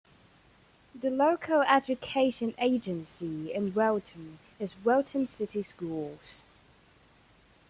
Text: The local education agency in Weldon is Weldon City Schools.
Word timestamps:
The 0.99 1.11
local 1.11 1.61
education 1.61 2.55
agency 2.57 3.53
in 3.53 3.71
Weldon 3.75 4.39
is 4.57 4.73
Weldon 4.83 5.27
City 5.27 5.61
Schools. 5.61 6.41